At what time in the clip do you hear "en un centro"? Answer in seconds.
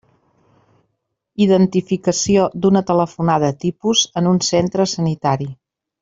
4.23-4.87